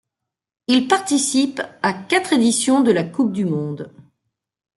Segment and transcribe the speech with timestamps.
[0.67, 3.91] Il participe à quatre éditions de la coupe du monde.